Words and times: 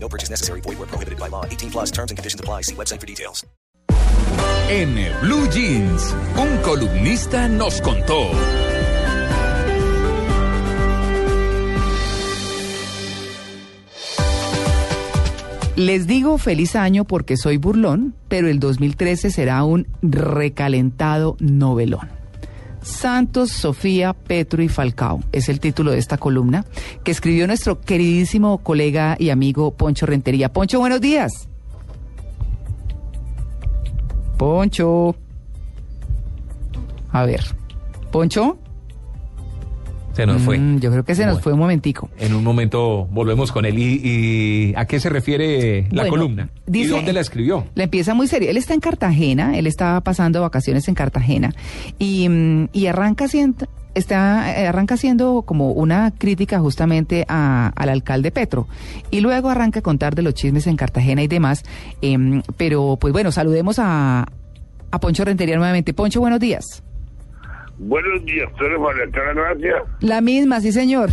No 0.00 0.08
purchase 0.08 0.30
necessary. 0.30 0.62
Void 0.62 0.78
where 0.78 0.88
prohibited 0.88 1.18
by 1.18 1.28
law. 1.28 1.44
18 1.44 1.70
plus 1.70 1.90
terms 1.90 2.10
and 2.10 2.16
conditions 2.16 2.40
apply. 2.40 2.62
See 2.62 2.74
website 2.74 3.00
for 3.00 3.06
details. 3.06 3.44
En 4.70 4.94
Blue 5.22 5.48
Jeans, 5.50 6.14
un 6.36 6.58
columnista 6.62 7.48
nos 7.48 7.80
contó. 7.80 8.30
Les 15.78 16.08
digo 16.08 16.38
feliz 16.38 16.74
año 16.74 17.04
porque 17.04 17.36
soy 17.36 17.56
burlón, 17.56 18.14
pero 18.26 18.48
el 18.48 18.58
2013 18.58 19.30
será 19.30 19.62
un 19.62 19.86
recalentado 20.02 21.36
novelón. 21.38 22.17
Santos, 22.88 23.50
Sofía, 23.50 24.12
Petro 24.12 24.62
y 24.62 24.68
Falcao 24.68 25.20
es 25.30 25.48
el 25.48 25.60
título 25.60 25.92
de 25.92 25.98
esta 25.98 26.16
columna 26.16 26.64
que 27.04 27.10
escribió 27.10 27.46
nuestro 27.46 27.80
queridísimo 27.80 28.58
colega 28.58 29.16
y 29.18 29.30
amigo 29.30 29.72
Poncho 29.72 30.06
Rentería. 30.06 30.52
Poncho, 30.52 30.80
buenos 30.80 31.00
días. 31.00 31.48
Poncho. 34.36 35.14
A 37.12 37.24
ver. 37.24 37.44
Poncho. 38.10 38.58
Se 40.18 40.26
nos 40.26 40.42
fue. 40.42 40.58
Mm, 40.58 40.80
yo 40.80 40.90
creo 40.90 41.04
que 41.04 41.14
se 41.14 41.22
nos 41.24 41.34
Bueno. 41.34 41.42
fue 41.44 41.52
un 41.52 41.58
momentico. 41.60 42.10
En 42.18 42.34
un 42.34 42.42
momento 42.42 43.06
volvemos 43.06 43.52
con 43.52 43.64
él. 43.64 43.78
¿Y, 43.78 44.00
y 44.02 44.74
a 44.76 44.84
qué 44.84 44.98
se 44.98 45.08
refiere 45.10 45.82
la 45.92 46.02
Bueno, 46.02 46.10
columna? 46.10 46.50
dice- 46.66 46.86
¿Y 46.88 46.90
dónde 46.90 47.12
la 47.12 47.20
escribió? 47.20 47.64
La 47.76 47.84
empieza 47.84 48.14
muy 48.14 48.26
seria. 48.26 48.50
Él 48.50 48.56
está 48.56 48.74
en 48.74 48.80
Cartagena, 48.80 49.56
él 49.56 49.68
estaba 49.68 50.00
pasando 50.00 50.40
vacaciones 50.42 50.88
en 50.88 50.96
Cartagena 50.96 51.54
y, 52.00 52.28
mm, 52.28 52.68
y 52.72 52.86
arranca 52.86 53.26
haciendo, 53.26 53.68
está, 53.94 54.60
eh, 54.60 54.66
arranca 54.66 54.94
haciendo 54.94 55.42
como 55.42 55.70
una 55.70 56.10
crítica 56.10 56.58
justamente 56.58 57.24
a- 57.28 57.72
al 57.76 57.88
alcalde 57.88 58.32
Petro 58.32 58.66
y 59.12 59.20
luego 59.20 59.50
arranca 59.50 59.78
a 59.78 59.82
contar 59.82 60.16
de 60.16 60.22
los 60.22 60.34
chismes 60.34 60.66
en 60.66 60.74
Cartagena 60.76 61.22
y 61.22 61.28
demás. 61.28 61.62
em, 62.02 62.42
pero 62.56 62.96
pues 63.00 63.12
bueno, 63.12 63.30
saludemos 63.30 63.78
a, 63.78 64.26
a 64.90 64.98
Poncho 65.00 65.24
Rentería 65.24 65.56
nuevamente. 65.56 65.94
Poncho, 65.94 66.18
buenos 66.20 66.40
días. 66.40 66.82
Buenos 67.78 68.24
días, 68.24 68.50
tú 68.58 68.64
eres 68.64 68.80
María 68.80 69.06
Clara 69.12 69.32
Gracia. 69.34 69.84
La 70.00 70.20
misma, 70.20 70.60
sí 70.60 70.72
señor. 70.72 71.10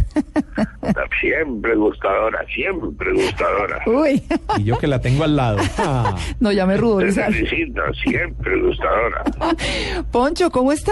Siempre 1.22 1.76
gustadora, 1.76 2.44
siempre 2.54 3.14
gustadora. 3.14 3.82
Uy, 3.86 4.24
Y 4.58 4.64
yo 4.64 4.78
que 4.80 4.88
la 4.88 5.00
tengo 5.00 5.24
al 5.24 5.36
lado. 5.36 5.60
Ah, 5.78 6.16
no, 6.40 6.52
ya 6.52 6.66
me 6.66 6.78
felicito, 6.78 7.82
siempre 8.04 8.62
gustadora. 8.62 9.24
Poncho, 10.12 10.50
¿cómo 10.50 10.72
está? 10.72 10.92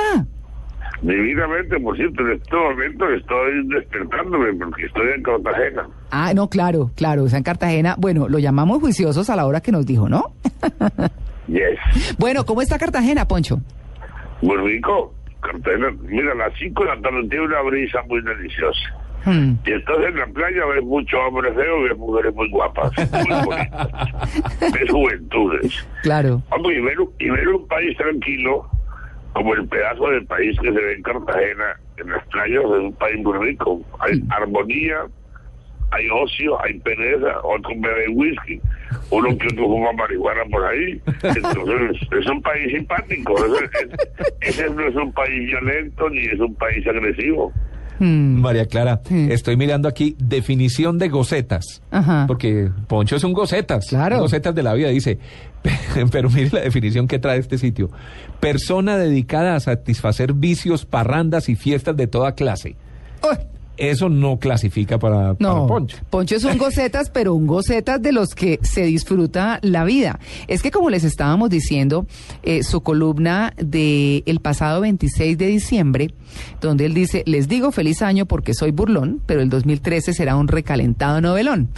Divinamente, 1.01 1.79
por 1.79 1.97
cierto, 1.97 2.21
en 2.21 2.31
este 2.33 2.55
momento 2.55 3.09
estoy 3.09 3.67
despertándome 3.67 4.53
porque 4.53 4.85
estoy 4.85 5.07
en 5.15 5.23
Cartagena. 5.23 5.89
Ah, 6.11 6.33
no, 6.33 6.49
claro, 6.49 6.91
claro, 6.95 7.25
está 7.25 7.37
en 7.37 7.43
Cartagena. 7.43 7.95
Bueno, 7.97 8.29
lo 8.29 8.37
llamamos 8.39 8.79
juiciosos 8.79 9.29
a 9.29 9.35
la 9.35 9.45
hora 9.45 9.59
que 9.59 9.71
nos 9.71 9.85
dijo, 9.85 10.07
¿no? 10.07 10.33
Yes. 11.47 12.15
Bueno, 12.17 12.45
¿cómo 12.45 12.61
está 12.61 12.79
Cartagena, 12.79 13.27
Poncho? 13.27 13.59
Muy 14.41 14.55
rico. 14.55 15.13
Cartagena, 15.43 15.91
mira, 16.01 16.31
a 16.31 16.35
las 16.35 16.53
5 16.57 16.83
de 16.83 16.89
la 16.95 17.01
tarde 17.01 17.27
tiene 17.29 17.45
una 17.45 17.61
brisa 17.61 18.01
muy 18.07 18.21
deliciosa. 18.21 18.79
Hmm. 19.25 19.53
Y 19.65 19.71
estás 19.71 19.97
en 20.05 20.17
la 20.17 20.25
playa, 20.27 20.65
ves 20.65 20.83
muchos 20.83 21.17
hombres 21.27 21.53
feos 21.55 21.79
y 21.79 21.83
ves 21.89 21.97
mujeres 21.97 22.33
muy 22.35 22.49
guapas, 22.49 22.91
muy 23.11 23.45
bonitas. 23.45 23.87
ves 24.73 24.91
juventudes. 24.91 25.87
Claro. 26.01 26.41
Vamos, 26.49 26.71
y 26.73 26.81
ver, 26.81 26.99
un- 26.99 27.13
y 27.19 27.29
ver 27.29 27.47
un 27.47 27.67
país 27.67 27.95
tranquilo, 27.97 28.65
como 29.33 29.53
el 29.53 29.65
pedazo 29.67 30.09
del 30.09 30.25
país 30.25 30.59
que 30.59 30.67
se 30.73 30.79
ve 30.79 30.93
en 30.95 31.03
Cartagena, 31.03 31.65
en 31.97 32.09
las 32.09 32.27
playas, 32.27 32.63
es 32.63 32.69
un 32.69 32.93
país 32.93 33.23
muy 33.23 33.37
rico. 33.47 33.81
Hay 33.99 34.21
armonía, 34.29 34.97
hay 35.93 36.05
ocio, 36.09 36.61
hay 36.63 36.73
pereza, 36.79 37.27
otro 37.43 37.71
bebe 37.77 38.09
whisky, 38.09 38.59
uno 39.09 39.37
que 39.37 39.47
otro 39.47 39.65
fuma 39.65 39.91
marihuana 39.93 40.41
por 40.51 40.65
ahí. 40.65 41.01
Entonces, 41.23 42.01
es 42.19 42.25
un 42.27 42.41
país 42.41 42.71
simpático. 42.73 43.33
Ese, 43.45 43.65
es- 43.65 44.59
ese 44.59 44.69
no 44.69 44.87
es 44.87 44.95
un 44.95 45.11
país 45.13 45.45
violento 45.47 46.09
ni 46.09 46.25
es 46.25 46.39
un 46.39 46.53
país 46.55 46.85
agresivo. 46.87 47.51
Hmm. 47.99 48.41
María 48.41 48.65
Clara, 48.65 49.01
Sí. 49.05 49.27
estoy 49.31 49.55
mirando 49.55 49.87
aquí 49.87 50.15
definición 50.17 50.97
de 50.97 51.09
gocetas. 51.09 51.81
Ajá. 51.91 52.25
Porque 52.27 52.69
Poncho 52.87 53.15
es 53.15 53.23
un 53.23 53.33
gocetas. 53.33 53.85
Claro. 53.87 54.17
Gocetas 54.19 54.55
de 54.55 54.63
la 54.63 54.73
vida, 54.73 54.89
dice. 54.89 55.19
Pero 56.11 56.29
mire 56.31 56.49
la 56.51 56.61
definición 56.61 57.07
que 57.07 57.19
trae 57.19 57.37
este 57.37 57.57
sitio. 57.59 57.89
Persona 58.39 58.97
dedicada 58.97 59.55
a 59.55 59.59
satisfacer 59.59 60.33
vicios, 60.33 60.85
parrandas 60.85 61.49
y 61.49 61.55
fiestas 61.55 61.95
de 61.95 62.07
toda 62.07 62.33
clase. 62.33 62.75
Uy, 63.21 63.37
Eso 63.77 64.07
no 64.07 64.37
clasifica 64.37 64.99
para, 64.99 65.33
para 65.33 65.53
no, 65.53 65.67
Poncho. 66.09 66.35
es 66.35 66.43
un 66.43 66.57
gocetas, 66.57 67.09
pero 67.09 67.33
un 67.33 67.47
gocetas 67.47 68.01
de 68.01 68.11
los 68.11 68.35
que 68.35 68.59
se 68.61 68.83
disfruta 68.83 69.59
la 69.63 69.83
vida. 69.83 70.19
Es 70.47 70.61
que 70.61 70.69
como 70.69 70.91
les 70.91 71.03
estábamos 71.03 71.49
diciendo, 71.49 72.05
eh, 72.43 72.63
su 72.63 72.81
columna 72.81 73.53
de 73.57 74.21
el 74.27 74.39
pasado 74.41 74.81
26 74.81 75.37
de 75.37 75.47
diciembre, 75.47 76.13
donde 76.61 76.85
él 76.85 76.93
dice, 76.93 77.23
les 77.25 77.47
digo 77.47 77.71
feliz 77.71 78.03
año 78.03 78.27
porque 78.27 78.53
soy 78.53 78.71
burlón, 78.71 79.21
pero 79.25 79.41
el 79.41 79.49
2013 79.49 80.13
será 80.13 80.35
un 80.35 80.47
recalentado 80.47 81.19
novelón. 81.19 81.69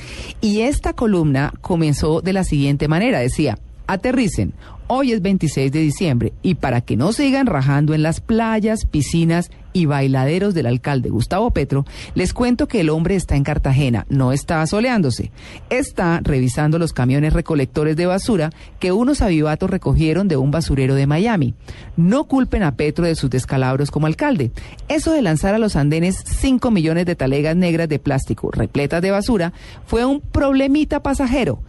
Y 0.41 0.61
esta 0.61 0.93
columna 0.93 1.53
comenzó 1.61 2.21
de 2.21 2.33
la 2.33 2.43
siguiente 2.43 2.89
manera, 2.89 3.19
decía, 3.19 3.57
aterricen. 3.87 4.53
Hoy 4.87 5.13
es 5.13 5.21
26 5.21 5.71
de 5.71 5.79
diciembre 5.79 6.33
y 6.43 6.55
para 6.55 6.81
que 6.81 6.95
no 6.95 7.11
sigan 7.11 7.47
rajando 7.47 7.95
en 7.95 8.03
las 8.03 8.21
playas, 8.21 8.85
piscinas 8.85 9.49
y 9.75 9.85
bailaderos 9.87 10.53
del 10.53 10.67
alcalde 10.67 11.09
Gustavo 11.09 11.51
Petro, 11.51 11.85
les 12.15 12.33
cuento 12.33 12.67
que 12.67 12.79
el 12.79 12.89
hombre 12.89 13.15
está 13.15 13.35
en 13.35 13.43
Cartagena, 13.43 14.05
no 14.07 14.31
está 14.31 14.61
asoleándose. 14.61 15.31
Está 15.69 16.21
revisando 16.23 16.79
los 16.79 16.93
camiones 16.93 17.33
recolectores 17.33 17.97
de 17.97 18.05
basura 18.05 18.51
que 18.79 18.93
unos 18.93 19.21
avivatos 19.21 19.69
recogieron 19.69 20.29
de 20.29 20.37
un 20.37 20.49
basurero 20.49 20.95
de 20.95 21.07
Miami. 21.07 21.55
No 21.97 22.23
culpen 22.23 22.63
a 22.63 22.77
Petro 22.77 23.05
de 23.05 23.15
sus 23.15 23.29
descalabros 23.29 23.91
como 23.91 24.07
alcalde. 24.07 24.51
Eso 24.87 25.11
de 25.11 25.21
lanzar 25.21 25.53
a 25.53 25.59
los 25.59 25.75
andenes 25.75 26.23
5 26.25 26.71
millones 26.71 27.05
de 27.05 27.17
talegas 27.17 27.57
negras 27.57 27.89
de 27.89 27.99
plástico 27.99 28.51
repletas 28.51 29.01
de 29.01 29.11
basura 29.11 29.51
fue 29.85 30.05
un 30.05 30.21
problemita 30.21 31.03
pasajero. 31.03 31.59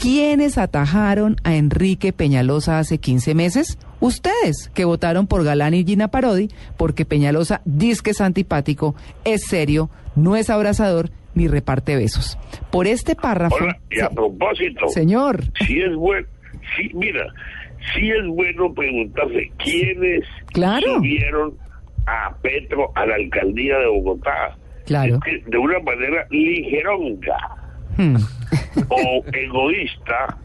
¿Quiénes 0.00 0.58
atajaron 0.58 1.36
a 1.42 1.56
Enrique 1.56 2.12
Peñalosa 2.12 2.78
hace 2.78 2.98
15 2.98 3.34
meses? 3.34 3.78
Ustedes, 4.00 4.70
que 4.74 4.84
votaron 4.84 5.26
por 5.26 5.42
Galán 5.42 5.74
y 5.74 5.84
Gina 5.84 6.08
Parodi, 6.08 6.48
porque 6.76 7.04
Peñalosa 7.06 7.62
dice 7.64 8.02
que 8.04 8.10
es 8.10 8.20
antipático, 8.20 8.94
es 9.24 9.46
serio, 9.46 9.88
no 10.14 10.36
es 10.36 10.50
abrazador 10.50 11.10
ni 11.34 11.48
reparte 11.48 11.96
besos. 11.96 12.38
Por 12.70 12.86
este 12.86 13.14
párrafo... 13.16 13.56
Hola, 13.56 13.78
y 13.90 14.00
a 14.00 14.08
Se- 14.08 14.14
propósito, 14.14 14.88
Señor, 14.88 15.42
si 15.66 15.80
es 15.80 15.94
bueno, 15.96 16.26
sí, 16.76 16.90
mira, 16.94 17.26
sí 17.94 18.10
es 18.10 18.26
bueno 18.28 18.72
preguntarse 18.74 19.50
quiénes 19.58 20.24
Claro. 20.52 20.96
subieron 20.96 21.54
a 22.06 22.34
Petro 22.42 22.92
a 22.94 23.06
la 23.06 23.14
alcaldía 23.16 23.78
de 23.78 23.86
Bogotá. 23.88 24.56
Claro. 24.84 25.16
Es 25.26 25.42
que 25.44 25.50
de 25.50 25.58
una 25.58 25.78
manera 25.80 26.26
ligeronga 26.30 27.36
hmm, 27.96 28.16
o 28.88 29.24
egoísta 29.32 30.38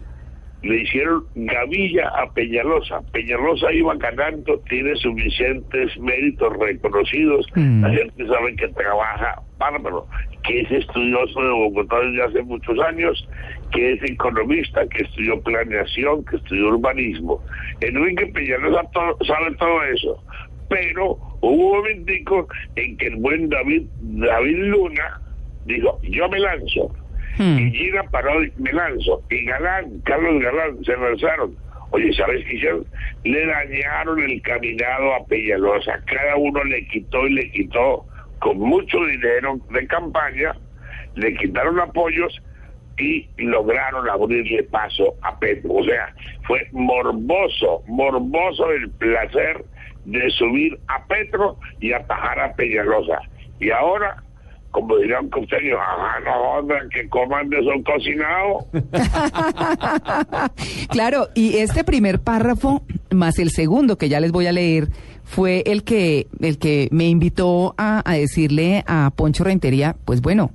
le 0.63 0.81
hicieron 0.81 1.23
gavilla 1.35 2.09
a 2.09 2.31
Peñalosa. 2.31 3.01
Peñalosa 3.11 3.71
iba 3.73 3.95
ganando, 3.95 4.59
tiene 4.69 4.95
suficientes 4.95 5.97
méritos 5.99 6.53
reconocidos. 6.57 7.47
Mm. 7.55 7.81
La 7.81 7.89
gente 7.89 8.27
sabe 8.27 8.55
que 8.55 8.67
trabaja 8.69 9.41
bárbaro, 9.57 10.07
que 10.43 10.61
es 10.61 10.71
estudioso 10.71 11.41
de 11.41 11.49
Bogotá 11.49 11.99
desde 12.01 12.23
hace 12.23 12.43
muchos 12.43 12.77
años, 12.79 13.27
que 13.71 13.93
es 13.93 14.03
economista, 14.03 14.87
que 14.87 15.03
estudió 15.03 15.41
planeación, 15.41 16.23
que 16.25 16.35
estudió 16.35 16.69
urbanismo. 16.69 17.41
Enrique 17.81 18.27
Peñalosa 18.27 18.83
sabe 19.25 19.55
todo 19.57 19.83
eso. 19.83 20.23
Pero 20.69 21.17
hubo 21.41 21.71
un 21.71 21.77
momentico 21.77 22.47
en 22.75 22.97
que 22.97 23.07
el 23.07 23.15
buen 23.17 23.49
David, 23.49 23.83
David 23.99 24.57
Luna 24.57 25.21
dijo, 25.65 25.99
yo 26.03 26.29
me 26.29 26.39
lanzo. 26.39 26.93
Hmm. 27.37 27.57
Y 27.57 27.71
Gina 27.71 28.03
paró, 28.03 28.39
me 28.57 28.73
lanzo. 28.73 29.21
Y 29.29 29.45
Galán, 29.45 30.01
Carlos 30.05 30.41
Galán, 30.41 30.83
se 30.83 30.95
lanzaron. 30.97 31.55
Oye, 31.91 32.13
¿sabes 32.13 32.45
qué 32.45 32.55
hicieron? 32.55 32.85
Le 33.23 33.45
dañaron 33.45 34.19
el 34.21 34.41
caminado 34.41 35.15
a 35.15 35.25
Peñalosa. 35.25 36.01
Cada 36.05 36.37
uno 36.37 36.63
le 36.63 36.87
quitó 36.87 37.27
y 37.27 37.33
le 37.33 37.51
quitó 37.51 38.05
con 38.39 38.57
mucho 38.59 38.97
dinero 39.05 39.59
de 39.71 39.85
campaña. 39.87 40.55
Le 41.15 41.33
quitaron 41.35 41.79
apoyos 41.79 42.41
y 42.97 43.27
lograron 43.37 44.09
abrirle 44.09 44.63
paso 44.63 45.15
a 45.21 45.37
Petro. 45.39 45.73
O 45.73 45.83
sea, 45.83 46.13
fue 46.43 46.65
morboso, 46.71 47.83
morboso 47.87 48.71
el 48.71 48.89
placer 48.91 49.63
de 50.05 50.29
subir 50.31 50.79
a 50.87 51.05
Petro 51.05 51.57
y 51.79 51.93
atajar 51.93 52.39
a 52.39 52.53
Peñalosa. 52.53 53.19
Y 53.59 53.69
ahora, 53.71 54.23
como 54.71 54.97
diría 54.97 55.19
un 55.19 55.29
costeño, 55.29 55.77
ajá, 55.77 56.19
no 56.23 56.59
onda, 56.59 56.75
que 56.91 57.07
coman 57.09 57.49
de 57.49 57.57
son 57.63 57.83
cocinado. 57.83 58.65
claro, 60.89 61.27
y 61.35 61.57
este 61.57 61.83
primer 61.83 62.19
párrafo, 62.21 62.83
más 63.11 63.37
el 63.39 63.51
segundo 63.51 63.97
que 63.97 64.09
ya 64.09 64.19
les 64.19 64.31
voy 64.31 64.47
a 64.47 64.51
leer, 64.51 64.87
fue 65.23 65.63
el 65.65 65.83
que, 65.83 66.27
el 66.39 66.57
que 66.57 66.87
me 66.91 67.07
invitó 67.07 67.75
a, 67.77 68.01
a 68.09 68.15
decirle 68.15 68.83
a 68.87 69.11
Poncho 69.15 69.43
Rentería, 69.43 69.95
pues 70.05 70.21
bueno, 70.21 70.51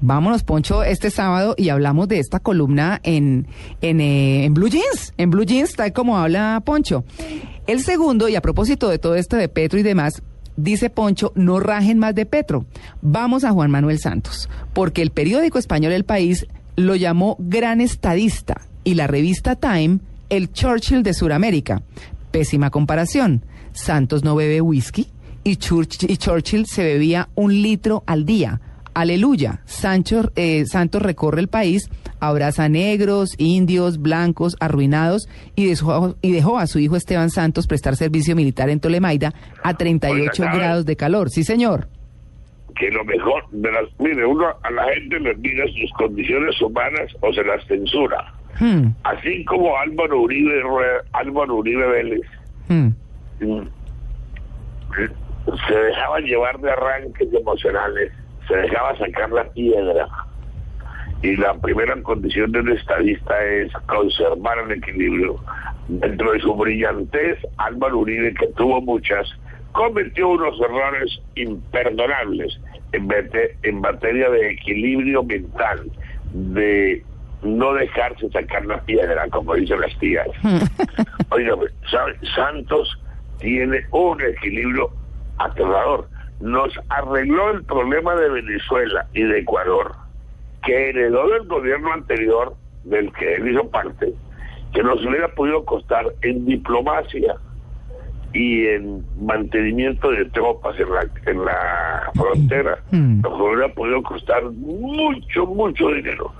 Vámonos, 0.00 0.42
Poncho, 0.42 0.82
este 0.82 1.10
sábado 1.10 1.54
y 1.56 1.70
hablamos 1.70 2.06
de 2.06 2.18
esta 2.18 2.38
columna 2.38 3.00
en, 3.02 3.46
en, 3.80 4.00
eh, 4.02 4.44
en, 4.44 4.52
Blue 4.52 4.68
Jeans. 4.68 5.14
En 5.16 5.30
Blue 5.30 5.44
Jeans, 5.44 5.74
tal 5.74 5.92
como 5.94 6.18
habla 6.18 6.62
Poncho. 6.64 7.04
El 7.66 7.80
segundo, 7.80 8.28
y 8.28 8.36
a 8.36 8.42
propósito 8.42 8.90
de 8.90 8.98
todo 8.98 9.14
esto 9.14 9.36
de 9.36 9.48
Petro 9.48 9.78
y 9.78 9.82
demás, 9.82 10.22
dice 10.56 10.90
Poncho, 10.90 11.32
no 11.34 11.60
rajen 11.60 11.98
más 11.98 12.14
de 12.14 12.26
Petro. 12.26 12.66
Vamos 13.02 13.44
a 13.44 13.52
Juan 13.52 13.70
Manuel 13.70 13.98
Santos, 13.98 14.48
porque 14.72 15.02
el 15.02 15.10
periódico 15.10 15.58
español 15.58 15.92
El 15.92 16.04
País 16.04 16.46
lo 16.76 16.94
llamó 16.94 17.36
gran 17.38 17.80
estadista 17.80 18.60
y 18.84 18.94
la 18.94 19.06
revista 19.06 19.56
Time 19.56 20.00
el 20.28 20.52
Churchill 20.52 21.02
de 21.02 21.14
Sudamérica. 21.14 21.82
Pésima 22.30 22.70
comparación. 22.70 23.44
Santos 23.72 24.24
no 24.24 24.34
bebe 24.34 24.60
whisky 24.60 25.08
y 25.44 25.56
Churchill 25.56 26.66
se 26.66 26.82
bebía 26.82 27.28
un 27.34 27.62
litro 27.62 28.02
al 28.06 28.24
día 28.26 28.60
Aleluya. 28.96 29.60
Sancho, 29.66 30.32
eh, 30.36 30.64
Santos 30.64 31.02
recorre 31.02 31.42
el 31.42 31.48
país, 31.48 31.90
abraza 32.18 32.70
negros, 32.70 33.34
indios, 33.36 34.00
blancos, 34.00 34.56
arruinados 34.58 35.28
y 35.54 35.66
dejó, 35.66 36.16
y 36.22 36.32
dejó 36.32 36.58
a 36.58 36.66
su 36.66 36.78
hijo 36.78 36.96
Esteban 36.96 37.28
Santos 37.28 37.66
prestar 37.66 37.94
servicio 37.96 38.34
militar 38.34 38.70
en 38.70 38.80
Tolemaida 38.80 39.34
a 39.62 39.74
38 39.74 40.42
grados 40.44 40.86
de 40.86 40.96
calor. 40.96 41.28
Sí, 41.28 41.44
señor. 41.44 41.88
Que 42.74 42.90
lo 42.90 43.04
mejor 43.04 43.44
de 43.50 43.70
las. 43.70 43.84
Mire, 43.98 44.24
uno 44.24 44.46
a 44.62 44.70
la 44.70 44.84
gente 44.94 45.20
le 45.20 45.34
mira 45.36 45.66
sus 45.78 45.92
condiciones 45.98 46.58
humanas 46.62 47.12
o 47.20 47.30
se 47.34 47.44
las 47.44 47.66
censura. 47.66 48.32
Hmm. 48.58 48.94
Así 49.04 49.44
como 49.44 49.76
Álvaro 49.76 50.22
Uribe, 50.22 50.62
Álvaro 51.12 51.56
Uribe 51.56 51.86
Vélez. 51.86 52.26
Hmm. 52.66 52.88
Mm, 53.40 53.68
se 55.68 55.74
dejaban 55.74 56.24
llevar 56.24 56.58
de 56.60 56.70
arranques 56.70 57.28
emocionales 57.34 58.10
se 58.46 58.56
dejaba 58.56 58.96
sacar 58.98 59.30
la 59.30 59.44
piedra. 59.50 60.08
Y 61.22 61.36
la 61.36 61.54
primera 61.54 62.00
condición 62.02 62.52
de 62.52 62.60
un 62.60 62.72
estadista 62.72 63.42
es 63.44 63.72
conservar 63.86 64.58
el 64.58 64.72
equilibrio. 64.72 65.36
Dentro 65.88 66.32
de 66.32 66.40
su 66.40 66.54
brillantez, 66.54 67.38
Álvaro 67.56 67.98
Uribe, 67.98 68.34
que 68.34 68.48
tuvo 68.48 68.80
muchas, 68.80 69.26
cometió 69.72 70.28
unos 70.28 70.60
errores 70.60 71.20
imperdonables 71.34 72.60
en, 72.92 73.08
en 73.62 73.80
materia 73.80 74.30
de 74.30 74.50
equilibrio 74.50 75.22
mental, 75.22 75.90
de 76.32 77.02
no 77.42 77.74
dejarse 77.74 78.28
sacar 78.30 78.66
la 78.66 78.80
piedra, 78.82 79.28
como 79.30 79.54
dicen 79.54 79.80
las 79.80 79.96
tías. 79.98 80.28
Oiga, 81.30 81.54
Santos 82.34 83.00
tiene 83.38 83.84
un 83.90 84.20
equilibrio 84.20 84.90
aterrador 85.38 86.08
nos 86.40 86.72
arregló 86.88 87.50
el 87.50 87.64
problema 87.64 88.14
de 88.14 88.28
Venezuela 88.28 89.06
y 89.14 89.22
de 89.22 89.40
Ecuador, 89.40 89.92
que 90.64 90.90
heredó 90.90 91.28
del 91.28 91.46
gobierno 91.46 91.92
anterior, 91.92 92.54
del 92.84 93.12
que 93.12 93.34
él 93.34 93.50
hizo 93.50 93.68
parte, 93.70 94.12
que 94.72 94.82
nos 94.82 95.04
hubiera 95.04 95.28
podido 95.28 95.64
costar 95.64 96.06
en 96.22 96.44
diplomacia 96.44 97.36
y 98.32 98.66
en 98.66 99.04
mantenimiento 99.20 100.10
de 100.10 100.26
tropas 100.26 100.78
en 100.78 100.90
la, 100.90 101.08
en 101.24 101.44
la 101.44 102.10
frontera, 102.14 102.78
mm. 102.90 103.22
nos 103.22 103.40
hubiera 103.40 103.72
podido 103.72 104.02
costar 104.02 104.44
mucho, 104.50 105.46
mucho 105.46 105.88
dinero. 105.88 106.32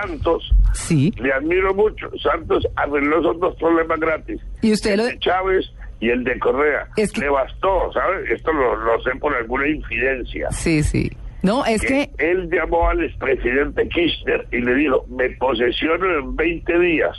Santos, 0.00 0.50
sí. 0.72 1.12
le 1.18 1.32
admiro 1.32 1.74
mucho, 1.74 2.10
Santos 2.22 2.66
arregló 2.76 3.20
esos 3.20 3.38
dos 3.40 3.54
problemas 3.56 4.00
gratis. 4.00 4.40
Y 4.62 4.72
usted 4.72 4.96
lo... 4.96 5.18
Chávez 5.18 5.70
y 6.02 6.10
el 6.10 6.24
de 6.24 6.36
Correa. 6.40 6.88
Le 6.96 7.28
bastó, 7.30 7.92
¿sabes? 7.92 8.28
Esto 8.28 8.52
lo, 8.52 9.00
sé 9.02 9.12
por 9.20 9.32
alguna 9.36 9.68
infidencia. 9.68 10.50
Sí, 10.50 10.82
sí. 10.82 11.08
No, 11.44 11.64
es 11.64 11.80
que, 11.80 12.10
Él 12.18 12.50
llamó 12.50 12.88
al 12.88 13.04
expresidente 13.04 13.88
Kirchner 13.88 14.44
y 14.50 14.58
le 14.58 14.74
dijo, 14.74 15.06
me 15.08 15.30
posesiono 15.30 16.18
en 16.18 16.34
20 16.34 16.78
días 16.80 17.16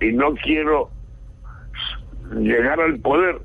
y 0.00 0.12
no 0.12 0.34
quiero 0.36 0.90
llegar 2.34 2.80
al 2.80 2.98
poder 3.00 3.36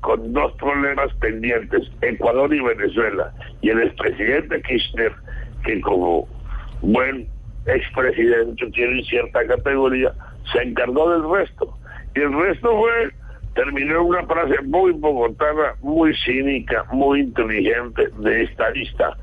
con 0.00 0.32
dos 0.32 0.52
problemas 0.54 1.14
pendientes, 1.20 1.88
Ecuador 2.02 2.52
y 2.52 2.60
Venezuela. 2.60 3.32
Y 3.62 3.70
el 3.70 3.82
expresidente 3.84 4.60
Kirchner, 4.62 5.12
que 5.64 5.80
como 5.80 6.26
buen 6.82 7.28
expresidente 7.66 8.66
tiene 8.72 9.00
cierta 9.04 9.46
categoría, 9.46 10.12
se 10.52 10.60
encargó 10.60 11.08
del 11.08 11.30
resto. 11.30 11.78
Y 12.16 12.20
el 12.20 12.32
resto 12.32 12.76
fue 12.76 13.12
terminó 13.58 14.04
una 14.04 14.24
frase 14.24 14.62
muy 14.62 14.92
bogotana, 14.92 15.74
muy 15.82 16.14
cínica, 16.24 16.84
muy 16.92 17.22
inteligente 17.22 18.08
de 18.18 18.44
esta 18.44 18.70
lista. 18.70 19.16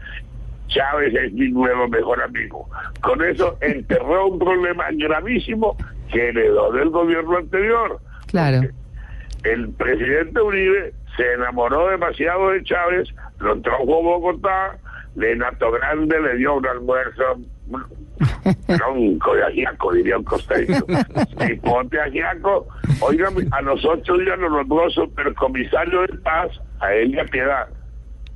Chávez 0.68 1.14
es 1.16 1.32
mi 1.32 1.50
nuevo 1.52 1.88
mejor 1.88 2.22
amigo. 2.22 2.68
Con 3.02 3.24
eso 3.24 3.58
enterró 3.62 4.28
un 4.28 4.40
problema 4.40 4.88
gravísimo 4.92 5.78
que 6.12 6.30
heredó 6.30 6.70
del 6.74 6.90
gobierno 6.90 7.38
anterior. 7.38 7.98
Claro. 8.28 8.68
El 9.46 9.70
presidente 9.70 10.42
Uribe 10.42 10.94
se 11.16 11.34
enamoró 11.36 11.88
demasiado 11.88 12.50
de 12.50 12.62
Chávez, 12.64 13.08
lo 13.40 13.62
trajo 13.62 13.84
a 13.84 13.86
Bogotá, 13.86 14.78
le 15.16 15.36
Nato 15.36 15.72
Grande 15.72 16.20
le 16.22 16.38
dio 16.38 16.56
un 16.56 16.66
almuerzo 16.66 17.24
tronco 18.68 19.36
de 19.36 19.44
ajiaco, 19.44 19.94
diría 19.94 20.18
un 20.18 20.24
costeño. 20.24 20.80
Y 21.50 21.56
ponte 21.56 22.00
ajiaco, 22.00 22.68
oiga, 23.02 23.30
a 23.52 23.62
los 23.62 23.84
ocho 23.86 24.18
días 24.18 24.38
lo 24.40 24.50
nombró 24.50 24.90
supercomisario 24.90 26.02
de 26.02 26.18
paz 26.20 26.52
a 26.80 26.94
Elia 26.94 27.26
Piedad. 27.26 27.68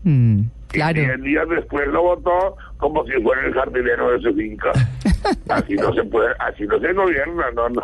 Mm, 0.04 0.42
claro. 0.68 1.00
Y 1.00 1.06
diez 1.06 1.22
días 1.22 1.50
después 1.50 1.88
lo 1.88 2.04
votó 2.04 2.58
como 2.78 3.06
si 3.06 3.14
fuera 3.22 3.46
el 3.46 3.54
jardinero 3.54 4.12
de 4.12 4.22
su 4.22 4.34
finca. 4.36 4.72
Así 5.50 5.76
no 5.76 5.94
se 5.94 6.04
puede, 6.04 6.34
así 6.40 6.64
no 6.64 6.80
se 6.80 6.94
gobierna, 6.94 7.52
no, 7.54 7.68
no. 7.70 7.82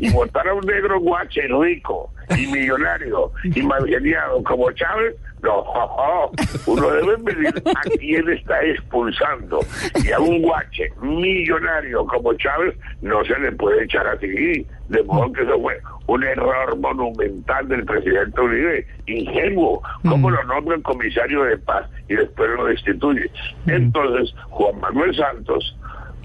Y 0.00 0.10
votar 0.10 0.46
a 0.46 0.54
un 0.54 0.60
negro 0.66 1.00
guache 1.00 1.42
rico 1.48 2.10
y 2.36 2.46
millonario 2.48 3.32
y 3.42 3.62
malgeniado 3.62 4.42
como 4.44 4.70
Chávez, 4.72 5.16
no, 5.44 6.30
uno 6.66 6.90
debe 6.90 7.18
medir 7.18 7.62
a 7.76 7.80
quién 7.98 8.28
está 8.30 8.62
expulsando. 8.62 9.60
Y 10.02 10.10
a 10.10 10.18
un 10.18 10.42
guache 10.42 10.90
millonario 11.00 12.06
como 12.06 12.34
Chávez 12.34 12.74
no 13.02 13.24
se 13.24 13.38
le 13.38 13.52
puede 13.52 13.84
echar 13.84 14.06
así. 14.06 14.66
De 14.88 15.02
modo 15.04 15.32
que 15.32 15.42
eso 15.42 15.60
fue 15.60 15.78
un 16.06 16.24
error 16.24 16.76
monumental 16.78 17.68
del 17.68 17.84
presidente 17.84 18.40
Uribe, 18.40 18.86
ingenuo. 19.06 19.82
¿Cómo 20.08 20.30
lo 20.30 20.42
nombra 20.44 20.76
el 20.76 20.82
comisario 20.82 21.44
de 21.44 21.58
paz 21.58 21.88
y 22.08 22.14
después 22.14 22.50
lo 22.56 22.66
destituye? 22.66 23.30
Entonces, 23.66 24.34
Juan 24.50 24.80
Manuel 24.80 25.14
Santos, 25.16 25.76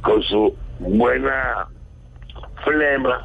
con 0.02 0.22
su 0.24 0.56
buena 0.80 1.68
flema, 2.64 3.24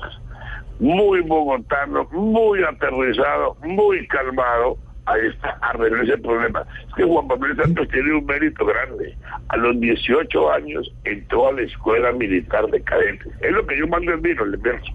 muy 0.78 1.20
bogotano, 1.20 2.04
muy 2.12 2.62
aterrizado, 2.62 3.56
muy 3.62 4.06
calmado, 4.08 4.76
ahí 5.06 5.26
está, 5.26 5.58
arregló 5.60 6.02
ese 6.02 6.18
problema. 6.18 6.64
Es 6.88 6.94
que 6.94 7.04
Juan 7.04 7.26
Manuel 7.26 7.56
Santos 7.56 7.88
tiene 7.88 8.14
un 8.14 8.26
mérito 8.26 8.64
grande. 8.64 9.16
A 9.48 9.56
los 9.56 9.78
18 9.80 10.52
años 10.52 10.92
entró 11.04 11.48
a 11.48 11.52
la 11.52 11.62
escuela 11.62 12.12
militar 12.12 12.66
de 12.68 12.82
cadentes. 12.82 13.32
Es 13.40 13.52
lo 13.52 13.66
que 13.66 13.78
yo 13.78 13.86
mando 13.86 14.12
en 14.12 14.22
vino, 14.22 14.44
el 14.44 14.54
inverso. 14.54 14.92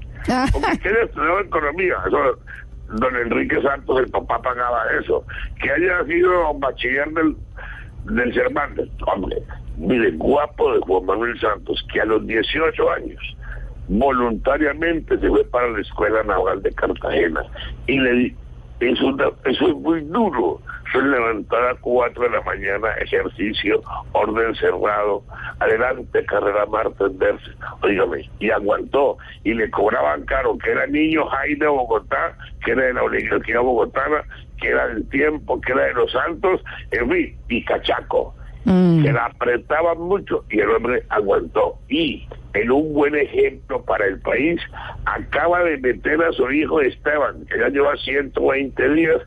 Porque 0.52 0.80
quiere 0.80 1.04
estudiar 1.04 1.46
economía. 1.46 1.96
Eso, 2.08 2.40
don 2.94 3.16
Enrique 3.16 3.62
Santos, 3.62 4.00
el 4.00 4.12
papá 4.12 4.42
pagaba 4.42 4.84
eso. 5.00 5.26
Que 5.62 5.72
haya 5.72 6.04
sido 6.06 6.54
bachiller 6.56 7.10
del, 7.12 7.36
del 8.06 8.34
Cervantes. 8.34 8.90
Hombre, 9.06 9.38
mire, 9.78 10.12
guapo 10.12 10.74
de 10.74 10.80
Juan 10.82 11.06
Manuel 11.06 11.40
Santos, 11.40 11.86
que 11.92 12.02
a 12.02 12.06
los 12.06 12.26
18 12.26 12.92
años 12.92 13.36
voluntariamente 13.90 15.18
se 15.18 15.28
fue 15.28 15.44
para 15.46 15.68
la 15.70 15.82
Escuela 15.82 16.24
Naval 16.24 16.62
de 16.62 16.72
Cartagena 16.74 17.42
y 17.88 17.98
le 17.98 18.36
eso, 18.80 19.16
eso 19.46 19.68
es 19.68 19.76
muy 19.76 20.02
duro. 20.02 20.62
Soy 20.92 21.04
levantar 21.04 21.64
a 21.70 21.76
4 21.76 22.24
de 22.24 22.30
la 22.30 22.42
mañana, 22.42 22.90
ejercicio, 23.00 23.82
orden 24.14 24.56
cerrado, 24.56 25.24
adelante, 25.60 26.26
carrera 26.26 26.66
martes, 26.66 27.18
verse. 27.18 27.52
Óigame, 27.82 28.30
y 28.40 28.50
aguantó. 28.50 29.18
Y 29.44 29.54
le 29.54 29.70
cobraban 29.70 30.26
caro, 30.26 30.58
que 30.58 30.72
era 30.72 30.88
niño 30.88 31.26
Jaime 31.28 31.66
de 31.66 31.68
Bogotá, 31.68 32.36
que 32.66 32.72
era 32.72 32.84
de 32.86 32.94
la 32.94 33.04
Universidad 33.04 33.62
Bogotana, 33.62 34.24
que 34.60 34.70
era 34.70 34.88
del 34.88 35.08
tiempo, 35.10 35.62
que 35.62 35.74
era 35.74 35.86
de 35.86 35.94
los 35.94 36.12
Santos, 36.12 36.62
en 36.92 37.10
fin, 37.10 37.38
y 37.50 37.64
cachaco. 37.66 38.34
Mm. 38.66 39.04
Se 39.04 39.14
la 39.14 39.26
apretaban 39.26 40.00
mucho 40.00 40.44
y 40.50 40.60
el 40.60 40.70
hombre 40.70 41.04
aguantó. 41.10 41.80
Y 41.88 42.28
en 42.54 42.72
un 42.72 42.94
buen 42.94 43.16
ejemplo 43.16 43.84
para 43.84 44.06
el 44.06 44.20
país, 44.20 44.60
acaba 45.06 45.64
de 45.64 45.78
meter 45.78 46.22
a 46.24 46.32
su 46.34 46.50
hijo 46.52 46.82
Esteban, 46.82 47.46
que 47.46 47.60
ya 47.60 47.70
lleva 47.70 47.96
120 47.96 48.90
días, 48.94 49.22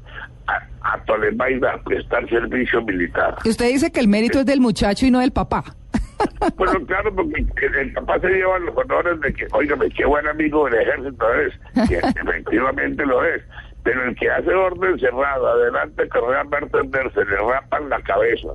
a, 0.47 0.95
a 0.95 1.05
Tolemaida 1.05 1.75
a 1.75 1.83
prestar 1.83 2.29
servicio 2.29 2.83
militar. 2.83 3.37
Y 3.45 3.51
usted 3.51 3.69
dice 3.69 3.93
que 3.93 4.01
el 4.01 4.09
mérito 4.09 4.41
es 4.41 4.47
del 4.47 4.61
muchacho 4.61 5.07
y 5.07 5.11
no 5.11 5.21
del 5.21 5.33
papá. 5.33 5.65
Bueno, 6.57 6.85
claro, 6.87 7.15
porque 7.15 7.45
el, 7.81 7.93
papá 7.93 8.21
se 8.21 8.29
lleva 8.29 8.59
los 8.61 8.77
honores 8.77 9.21
de 9.21 9.33
que, 9.33 9.47
oígame, 9.53 9.89
qué 9.91 10.05
buen 10.05 10.27
amigo 10.27 10.67
del 10.67 10.81
ejército 10.81 11.27
es, 11.35 11.89
que 11.89 11.97
efectivamente 12.21 13.05
lo 13.07 13.25
es, 13.25 13.43
pero 13.83 14.05
el 14.05 14.15
que 14.17 14.31
hace 14.31 14.51
orden 14.51 14.99
cerrado, 14.99 15.49
adelante, 15.49 16.09
carrera 16.09 16.45
Mertender, 16.45 17.13
se 17.13 17.25
le 17.25 17.37
rapan 17.37 17.89
la 17.89 18.01
cabeza, 18.03 18.49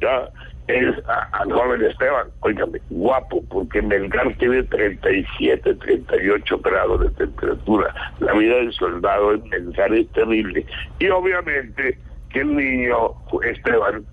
ya, 0.00 0.28
es 0.68 0.94
a- 1.08 1.28
al 1.38 1.52
joven 1.52 1.82
Esteban, 1.82 2.26
oígame, 2.40 2.80
guapo, 2.90 3.42
porque 3.48 3.80
Melgar 3.82 4.34
tiene 4.38 4.62
37, 4.64 5.74
38 5.74 6.58
grados 6.58 7.00
de 7.02 7.10
temperatura, 7.10 7.94
la 8.20 8.32
vida 8.32 8.56
del 8.56 8.72
soldado 8.72 9.34
en 9.34 9.48
Melgar 9.48 9.92
es 9.94 10.08
terrible, 10.12 10.66
y 10.98 11.08
obviamente 11.08 11.98
que 12.30 12.40
el 12.40 12.56
niño 12.56 12.96
Esteban 13.44 14.04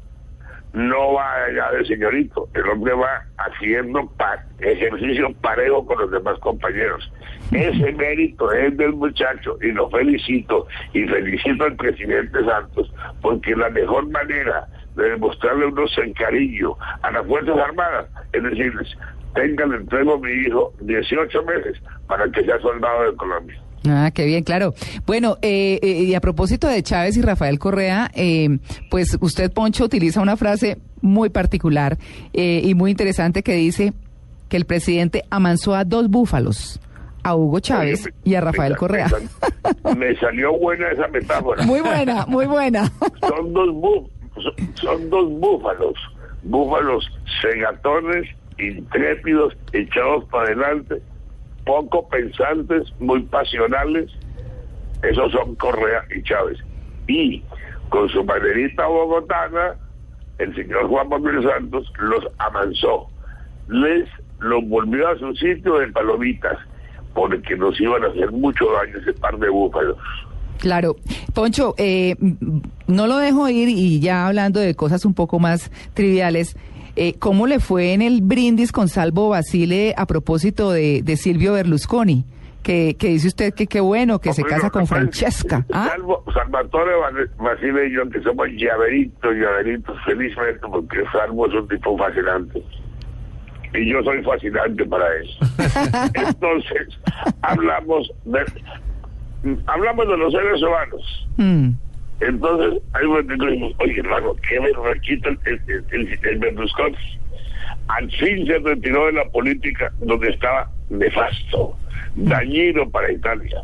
no 0.74 1.14
va 1.14 1.36
allá 1.46 1.72
de 1.72 1.86
señorito, 1.86 2.50
el 2.56 2.68
hombre 2.68 2.94
va 2.94 3.24
haciendo 3.38 4.12
ejercicio 4.60 5.32
parejo 5.42 5.86
con 5.86 6.00
los 6.00 6.10
demás 6.10 6.40
compañeros. 6.40 7.12
Ese 7.52 7.92
mérito 7.92 8.52
es 8.52 8.76
del 8.78 8.94
muchacho 8.94 9.56
y 9.62 9.72
lo 9.72 9.88
felicito. 9.92 10.66
Y 10.94 11.04
felicito 11.06 11.66
al 11.66 11.76
presidente 11.76 12.44
Santos 12.44 12.92
porque 13.22 13.56
la 13.56 13.70
mejor 13.70 14.10
manera 14.10 14.66
de 14.96 15.10
demostrarle 15.12 15.66
unos 15.68 15.92
cariño 16.18 16.76
a 17.02 17.12
las 17.12 17.26
Fuerzas 17.28 17.58
Armadas 17.58 18.08
es 18.32 18.44
decirles, 18.44 18.88
tengan 19.36 19.74
entrego 19.74 20.16
a 20.16 20.20
mi 20.20 20.32
hijo 20.48 20.74
18 20.82 21.44
meses 21.44 21.82
para 22.08 22.30
que 22.32 22.44
sea 22.44 22.60
soldado 22.60 23.10
de 23.12 23.16
Colombia. 23.18 23.60
Ah, 23.88 24.12
qué 24.14 24.26
bien, 24.26 24.44
claro. 24.44 24.74
Bueno, 25.06 25.38
eh, 25.42 25.78
eh, 25.82 26.04
y 26.04 26.14
a 26.16 26.22
propósito 26.22 26.68
de 26.68 26.82
Chávez 26.84 27.18
y 27.18 27.22
Rafael 27.22 27.60
Correa, 27.60 28.10
eh, 28.16 28.60
pues 28.90 29.18
usted, 29.20 29.52
Poncho, 29.52 29.84
utiliza 29.84 30.22
una 30.22 30.38
frase 30.38 30.78
muy 31.02 31.30
particular 31.30 31.98
eh, 32.32 32.62
y 32.64 32.76
muy 32.76 32.92
interesante 32.92 33.44
que 33.44 33.54
dice 33.56 33.92
que 34.48 34.56
el 34.56 34.64
presidente 34.66 35.24
amansó 35.30 35.76
a 35.76 35.84
dos 35.84 36.10
búfalos, 36.10 36.80
a 37.24 37.36
Hugo 37.36 37.60
Chávez 37.60 38.06
Oye, 38.06 38.14
y 38.24 38.36
a 38.36 38.40
me- 38.40 38.46
Rafael 38.46 38.72
me 38.74 38.78
Correa. 38.78 39.10
sal- 39.10 39.98
Me 39.98 40.16
salió 40.18 40.58
buena 40.58 40.88
esa 40.90 41.08
metáfora. 41.10 41.64
Muy 41.66 41.82
buena, 41.82 42.26
muy 42.28 42.46
buena. 42.46 42.90
son 43.28 43.52
dos 43.54 43.68
bú- 43.70 44.10
son- 44.76 45.10
dos 45.10 45.30
búfalos, 45.30 45.96
búfalos 46.44 47.10
segatones, 47.42 48.30
intrépidos, 48.58 49.56
echados 49.72 50.26
para 50.26 50.46
adelante, 50.48 51.02
poco 51.66 52.08
pensantes, 52.10 52.92
muy 53.00 53.22
pasionales. 53.24 54.12
Esos 55.02 55.32
son 55.32 55.56
Correa 55.56 56.04
y 56.16 56.22
Chávez. 56.24 56.58
Y 57.08 57.44
con 57.90 58.08
su 58.10 58.24
banderita 58.24 58.88
bogotana, 58.88 59.76
el 60.40 60.56
señor 60.56 60.88
Juan 60.88 61.10
Manuel 61.10 61.44
Santos 61.44 61.92
los 62.00 62.26
amansó. 62.40 63.08
Les 63.68 64.08
los 64.40 64.68
volvió 64.68 65.08
a 65.08 65.18
su 65.18 65.34
sitio 65.36 65.78
de 65.80 65.88
palomitas, 65.88 66.58
porque 67.14 67.56
nos 67.56 67.80
iban 67.80 68.04
a 68.04 68.08
hacer 68.08 68.32
mucho 68.32 68.66
daño 68.74 68.98
ese 68.98 69.14
par 69.14 69.38
de 69.38 69.50
búfalos. 69.50 69.98
Claro. 70.60 70.96
Poncho, 71.34 71.76
eh, 71.78 72.16
no 72.88 73.08
lo 73.08 73.18
dejo 73.18 73.50
ir 73.50 73.70
y 73.70 74.00
ya 74.00 74.28
hablando 74.28 74.60
de 74.60 74.76
cosas 74.76 75.04
un 75.06 75.14
poco 75.14 75.40
más 75.40 75.72
triviales, 75.94 76.56
eh, 76.96 77.16
¿cómo 77.20 77.48
le 77.48 77.60
fue 77.60 77.94
en 77.94 78.02
el 78.02 78.22
brindis 78.22 78.72
con 78.72 78.88
Salvo 78.88 79.30
Basile 79.30 79.94
a 79.98 80.06
propósito 80.06 80.72
de, 80.72 81.02
de 81.04 81.18
Silvio 81.18 81.54
Berlusconi? 81.54 82.26
Que, 82.62 82.96
que 82.98 83.10
dice 83.10 83.28
usted 83.28 83.54
que 83.54 83.68
qué 83.68 83.82
bueno 83.82 84.20
que 84.20 84.32
se 84.32 84.42
casa 84.44 84.70
con 84.70 84.88
Francesca. 84.88 85.66
¿Ah? 85.74 85.90
Salvo, 85.92 86.24
Salvatore 86.34 86.94
Bas- 86.96 87.36
Basile 87.38 87.88
y 87.90 87.94
yo, 87.94 88.10
que 88.10 88.22
somos 88.22 88.48
llaveritos, 88.56 89.34
llaveritos, 89.36 89.98
felizmente, 90.06 90.62
porque 90.72 91.04
Salvo 91.12 91.46
es 91.48 91.54
un 91.56 91.68
tipo 91.68 91.98
fascinante. 91.98 92.64
Y 93.74 93.92
yo 93.92 94.02
soy 94.04 94.24
fascinante 94.24 94.86
para 94.86 95.06
él. 95.14 95.30
Entonces, 96.14 96.88
hablamos 97.42 98.10
de, 98.24 98.40
hablamos 99.68 100.08
de 100.08 100.18
los 100.18 100.34
seres 100.34 100.62
humanos. 100.62 101.28
Mm, 101.38 101.70
Entonces, 102.22 102.82
un 103.04 103.08
momento 103.10 103.46
dijimos, 103.46 103.74
oye, 103.80 104.00
hermano, 104.00 104.36
qué 104.48 104.60
berraquito 104.60 105.30
el, 105.30 105.40
el, 105.46 105.86
el, 105.92 106.20
el 106.24 106.38
Berlusconi. 106.40 106.96
Al 107.88 108.10
fin 108.12 108.46
se 108.48 108.60
retiró 108.60 109.08
de 109.08 109.14
la 109.14 109.26
política 109.30 109.92
donde 110.00 110.30
estaba 110.30 110.70
nefasto, 110.90 111.76
dañino 112.16 112.90
para 112.90 113.12
Italia. 113.12 113.58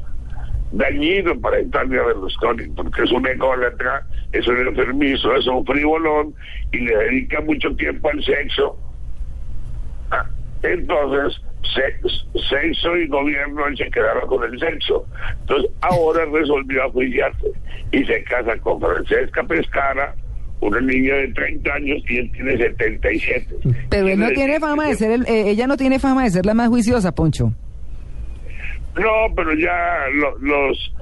Dañino 0.71 1.39
para 1.39 1.61
Italia 1.61 2.03
Berlusconi, 2.03 2.67
porque 2.75 3.03
es 3.03 3.11
un 3.11 3.25
ególatra, 3.25 4.05
es 4.33 4.45
un 4.47 4.57
enfermizo, 4.67 5.35
es 5.35 5.47
un 5.47 5.65
frivolón 5.65 6.33
y 6.71 6.79
le 6.79 6.95
dedica 6.95 7.41
mucho 7.41 7.73
tiempo 7.75 8.09
al 8.09 8.23
sexo. 8.23 8.77
Ah, 10.11 10.25
Entonces, 10.63 11.41
sexo 11.63 12.97
y 12.97 13.07
gobierno 13.07 13.67
él 13.67 13.77
se 13.77 13.89
quedaron 13.89 14.27
con 14.27 14.43
el 14.43 14.59
sexo. 14.59 15.05
Entonces, 15.41 15.71
ahora 15.81 16.25
resolvió 16.31 16.83
ajuiciarse 16.83 17.47
y 17.91 18.03
se 18.05 18.23
casa 18.23 18.57
con 18.59 18.79
Francesca 18.79 19.43
Pescara, 19.43 20.15
una 20.61 20.81
niña 20.81 21.15
de 21.15 21.27
30 21.29 21.73
años 21.73 22.03
y 22.09 22.17
él 22.17 22.31
tiene 22.33 22.57
77. 22.57 23.55
Pero 23.89 24.07
él 24.07 24.19
no 24.19 24.29
tiene 24.29 24.59
fama 24.59 24.87
de 24.87 24.95
ser, 24.95 25.11
el- 25.11 25.25
eh, 25.27 25.49
ella 25.51 25.67
no 25.67 25.77
tiene 25.77 25.99
fama 25.99 26.23
de 26.23 26.31
ser 26.31 26.45
la 26.45 26.53
más 26.53 26.69
juiciosa, 26.69 27.13
Poncho. 27.13 27.53
No, 28.97 29.33
pero 29.35 29.53
ya 29.53 30.07
lo- 30.13 30.37
los 30.39 30.95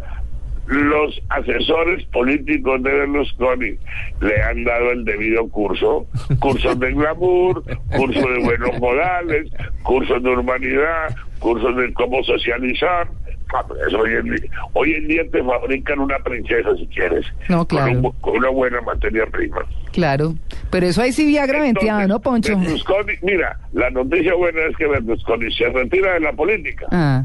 los 0.68 1.22
asesores 1.30 2.04
políticos 2.08 2.84
de 2.84 2.92
Berlusconi 2.92 3.78
le 4.22 4.42
han 4.44 4.64
dado 4.64 4.92
el 4.92 5.06
debido 5.06 5.48
curso, 5.50 6.06
cursos 6.40 6.78
de 6.80 6.92
glamour, 6.94 7.64
cursos 7.96 8.24
de 8.24 8.40
buenos 8.44 8.80
modales, 8.80 9.50
cursos 9.84 10.22
de 10.22 10.30
urbanidad, 10.30 11.16
cursos 11.40 11.76
de 11.78 11.94
cómo 11.94 12.22
socializar. 12.24 13.08
Ah, 13.54 13.66
eso 13.88 14.00
hoy, 14.00 14.12
en 14.14 14.26
día, 14.26 14.50
hoy 14.74 14.94
en 14.96 15.08
día 15.08 15.22
te 15.32 15.42
fabrican 15.42 16.00
una 16.00 16.20
princesa 16.20 16.76
si 16.76 16.86
quieres, 16.88 17.26
No, 17.48 17.66
claro. 17.66 17.94
con, 17.94 18.06
un 18.08 18.12
con 18.20 18.38
una 18.40 18.50
buena 18.50 18.82
materia 18.82 19.26
prima. 19.28 19.60
Claro. 19.94 20.36
Pero 20.70 20.86
eso 20.88 21.02
ahí 21.02 21.14
sí 21.14 21.26
Viagra 21.26 21.62
venteado, 21.62 22.06
¿no, 22.10 22.20
Poncho? 22.20 22.60
Berlusconi, 22.60 23.14
mira, 23.22 23.58
la 23.72 23.90
noticia 23.90 24.34
buena 24.34 24.60
es 24.70 24.76
que 24.76 24.86
Berlusconi 24.88 25.50
se 25.54 25.70
retira 25.70 26.16
de 26.16 26.20
la 26.20 26.34
política 26.34 26.88
Ah. 26.92 27.24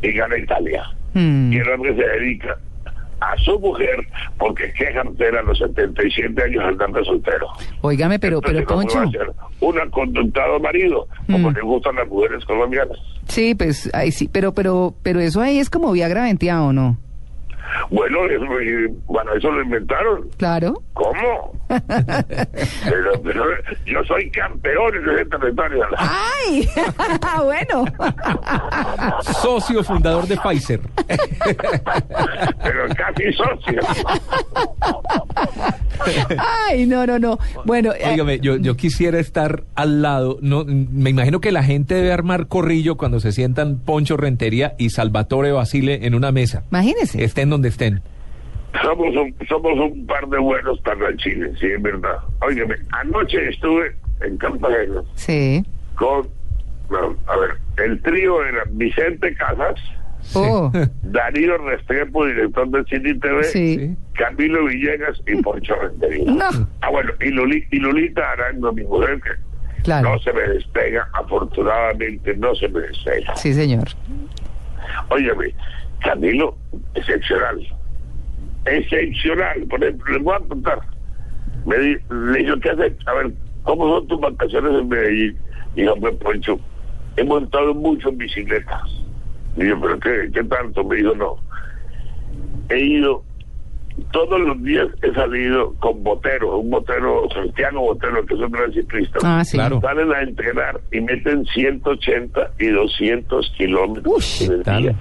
y 0.00 0.10
gana 0.12 0.38
Italia. 0.38 0.84
mm. 1.12 1.52
y 1.52 1.56
el 1.58 1.68
hombre 1.68 1.94
se 1.96 2.02
dedica 2.02 2.56
a 3.20 3.36
su 3.38 3.58
mujer 3.58 4.06
porque 4.38 4.72
jartera 4.72 5.40
a 5.40 5.42
los 5.42 5.58
77 5.58 6.42
años 6.42 6.64
andando 6.64 7.04
soltero. 7.04 7.46
Óigame, 7.80 8.18
pero, 8.18 8.40
pero 8.40 8.58
Entonces, 8.60 8.66
¿cómo 8.66 8.80
Poncho. 8.82 8.98
va 8.98 9.04
a 9.04 9.34
ser? 9.34 9.44
Un 9.60 9.80
aconductado 9.80 10.60
marido, 10.60 11.06
como 11.26 11.50
Mm. 11.50 11.54
le 11.54 11.60
gustan 11.62 11.96
las 11.96 12.08
mujeres 12.08 12.44
colombianas. 12.44 12.96
Sí, 13.26 13.54
pues 13.54 13.90
ahí 13.94 14.12
sí, 14.12 14.28
pero, 14.32 14.54
pero, 14.54 14.94
pero 15.02 15.20
eso 15.20 15.40
ahí 15.40 15.58
es 15.58 15.68
como 15.70 15.92
Viagra 15.92 16.22
venteado, 16.22 16.72
¿no? 16.72 16.96
Bueno, 17.90 18.24
eso, 18.26 18.60
eh, 18.60 18.92
bueno, 19.06 19.32
eso 19.34 19.50
lo 19.50 19.62
inventaron. 19.62 20.28
Claro. 20.36 20.82
¿Cómo? 20.92 21.52
pero, 21.68 23.22
pero 23.22 23.44
yo 23.86 24.04
soy 24.04 24.30
campeón 24.30 24.94
en 24.96 25.08
ese 25.14 25.24
territorio. 25.26 25.84
¡Ay! 25.96 26.68
bueno. 27.44 27.84
Socio 29.22 29.82
fundador 29.84 30.26
de 30.26 30.36
Pfizer. 30.36 30.80
pero 32.62 32.88
casi 32.96 33.32
socio. 33.32 33.80
Ay, 36.68 36.86
no, 36.86 37.06
no, 37.06 37.18
no. 37.18 37.38
Bueno, 37.64 37.92
eh, 37.92 38.10
Óigame, 38.12 38.40
yo, 38.40 38.56
yo 38.56 38.76
quisiera 38.76 39.18
estar 39.18 39.64
al 39.74 40.02
lado. 40.02 40.38
No, 40.40 40.64
me 40.66 41.10
imagino 41.10 41.40
que 41.40 41.52
la 41.52 41.62
gente 41.62 41.94
debe 41.94 42.12
armar 42.12 42.46
corrillo 42.48 42.96
cuando 42.96 43.20
se 43.20 43.32
sientan 43.32 43.78
Poncho 43.78 44.16
Rentería 44.16 44.74
y 44.78 44.90
Salvatore 44.90 45.52
Basile 45.52 46.06
en 46.06 46.14
una 46.14 46.32
mesa. 46.32 46.64
imagínese. 46.70 47.22
Estén 47.24 47.50
donde 47.50 47.68
estén. 47.68 48.00
Somos 48.82 49.16
un, 49.16 49.34
somos 49.48 49.72
un 49.78 50.06
par 50.06 50.26
de 50.28 50.38
buenos 50.38 50.78
parlanchines, 50.80 51.58
sí, 51.58 51.66
es 51.66 51.82
verdad. 51.82 52.16
Óigame, 52.42 52.74
anoche 52.90 53.48
estuve 53.48 53.96
en 54.20 54.36
Cartagena 54.36 55.02
Sí. 55.14 55.64
con, 55.96 56.28
bueno, 56.90 57.16
a 57.26 57.36
ver, 57.38 57.50
el 57.86 58.00
trío 58.02 58.44
era 58.44 58.64
Vicente 58.70 59.34
Casas, 59.34 59.80
Oh, 60.34 60.70
Darío 61.02 61.56
Restrepo, 61.58 62.26
director 62.26 62.68
de 62.70 62.84
City 62.84 63.18
TV, 63.18 63.44
sí. 63.44 63.96
Camilo 64.14 64.64
Villegas 64.66 65.20
y 65.26 65.40
Poncho 65.42 65.74
Rentería. 65.76 66.30
No. 66.30 66.68
Ah, 66.82 66.90
bueno, 66.90 67.12
y, 67.20 67.26
Luli- 67.30 67.66
y 67.70 67.78
Lulita 67.78 68.32
Arango, 68.32 68.72
mi 68.72 68.84
mujer, 68.84 69.20
que 69.22 69.30
Claro. 69.84 70.12
no 70.12 70.18
se 70.18 70.32
me 70.32 70.42
despega, 70.42 71.08
afortunadamente 71.14 72.36
no 72.36 72.54
se 72.56 72.68
me 72.68 72.80
despega. 72.80 73.34
Sí, 73.36 73.54
señor. 73.54 73.84
Óyeme, 75.08 75.54
Camilo, 76.00 76.56
excepcional. 76.94 77.66
Excepcional. 78.66 79.62
Por 79.70 79.82
ejemplo, 79.82 80.12
les 80.12 80.22
voy 80.22 80.34
a 80.36 80.48
contar. 80.48 80.80
Me 81.64 81.78
di- 81.78 81.96
le 82.10 82.38
dijo, 82.40 82.56
¿qué 82.60 82.70
hace? 82.70 82.96
A 83.06 83.12
ver, 83.14 83.32
¿cómo 83.62 83.88
son 83.88 84.06
tus 84.08 84.20
vacaciones 84.20 84.72
en 84.80 84.88
Medellín? 84.88 85.38
Y 85.76 85.84
yo, 85.84 85.96
pues, 85.96 86.14
Poncho, 86.16 86.58
he 87.16 87.24
montado 87.24 87.74
mucho 87.74 88.08
en 88.10 88.18
bicicleta. 88.18 88.82
Y 89.58 89.66
yo, 89.66 89.80
¿pero 89.80 89.98
qué, 90.00 90.30
qué 90.32 90.44
tanto? 90.44 90.84
Me 90.84 90.96
dijo, 90.96 91.14
no. 91.14 91.36
He 92.70 92.78
ido, 92.84 93.24
todos 94.12 94.40
los 94.40 94.62
días 94.62 94.86
he 95.02 95.12
salido 95.12 95.74
con 95.80 96.02
Botero, 96.04 96.58
un 96.58 96.70
Botero, 96.70 97.28
Santiago 97.34 97.80
Botero, 97.80 98.24
que 98.26 98.34
es 98.34 98.40
un 98.40 98.50
gran 98.50 98.72
ciclista. 98.72 99.18
Ah, 99.24 99.44
sí. 99.44 99.56
Claro. 99.56 99.80
Salen 99.80 100.12
a 100.12 100.20
entrenar 100.22 100.80
y 100.92 101.00
meten 101.00 101.44
180 101.46 102.52
y 102.58 102.66
200 102.68 103.52
kilómetros 103.56 104.40
Uy, 104.40 104.46
en 104.46 104.52
el 104.52 104.62
tal. 104.62 104.82
día. 104.82 104.94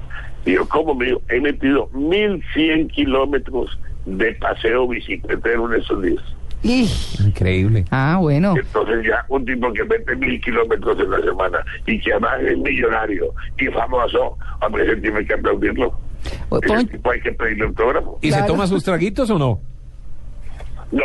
Y 0.45 0.53
yo, 0.53 0.67
¿cómo 0.69 0.95
me 0.95 1.05
dijo? 1.07 1.21
He 1.29 1.39
metido 1.41 1.89
1100 1.93 2.87
kilómetros 2.89 3.77
de 4.05 4.33
paseo 4.35 4.87
bicicletero 4.87 5.71
en 5.73 5.81
esos 5.81 6.01
días. 6.01 6.23
Y- 6.63 6.89
Increíble. 7.23 7.85
Ah, 7.91 8.17
bueno. 8.19 8.55
Entonces 8.57 9.05
ya 9.05 9.23
un 9.29 9.45
tipo 9.45 9.71
que 9.73 9.83
mete 9.85 10.15
mil 10.15 10.41
kilómetros 10.41 10.99
en 10.99 11.11
la 11.11 11.21
semana 11.21 11.59
y 11.85 11.99
que 11.99 12.11
además 12.11 12.41
es 12.41 12.57
millonario 12.57 13.33
y 13.59 13.65
famoso, 13.67 14.37
hombre, 14.61 14.83
ese 14.85 14.95
tiene 15.01 15.25
que 15.25 15.33
aplaudirlo. 15.33 15.93
O- 16.49 16.57
Ese 16.57 16.67
Pon- 16.67 16.87
tipo 16.87 17.11
hay 17.11 17.21
que 17.21 17.31
pedirle 17.31 17.65
autógrafo. 17.65 18.19
¿Y 18.21 18.27
se 18.31 18.37
Claro. 18.37 18.53
toma 18.53 18.67
sus 18.67 18.83
traguitos 18.83 19.29
o 19.29 19.37
no? 19.37 19.59
No. 20.91 21.03